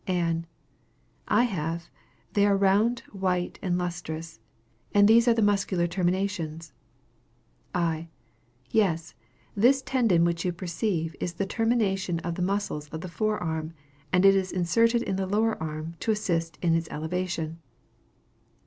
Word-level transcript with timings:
Ann. 0.07 0.47
I 1.27 1.43
have. 1.43 1.87
They 2.33 2.47
are 2.47 2.57
round, 2.57 3.01
white, 3.11 3.59
and 3.61 3.77
lustrous; 3.77 4.39
and 4.95 5.07
these 5.07 5.27
are 5.27 5.35
the 5.35 5.43
muscular 5.43 5.85
terminations. 5.85 6.73
I. 7.75 8.07
Yes; 8.71 9.13
this 9.55 9.83
tendon 9.85 10.25
which 10.25 10.43
you 10.43 10.53
perceive, 10.53 11.15
is 11.19 11.33
the 11.33 11.45
termination 11.45 12.17
of 12.21 12.33
the 12.33 12.41
muscles 12.41 12.87
of 12.89 13.01
the 13.01 13.09
fore 13.09 13.37
arm, 13.37 13.75
and 14.11 14.25
it 14.25 14.35
is 14.35 14.51
inserted 14.51 15.03
into 15.03 15.21
the 15.21 15.31
lower 15.31 15.55
arm 15.61 15.93
to 15.99 16.09
assist 16.09 16.57
in 16.63 16.73
its 16.73 16.89
elevation. 16.89 17.59